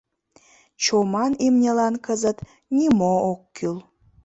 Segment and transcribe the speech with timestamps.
[0.83, 2.37] Чоман имньылан кызыт
[2.75, 3.75] нимо ок кӱл.